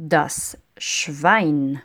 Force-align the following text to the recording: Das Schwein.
Das 0.00 0.56
Schwein. 0.78 1.82